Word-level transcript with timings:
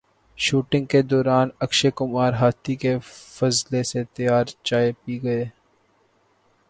shooting 0.37 0.85
کے 0.85 1.01
دوران 1.01 1.49
اکشے 1.59 1.89
کمار 1.95 2.33
ہاتھی 2.33 2.75
کے 2.75 2.97
فضلے 3.35 3.83
سے 3.83 4.03
تیار 4.13 4.45
چائے 4.63 4.91
پی 5.05 5.21
گئے 5.23 5.43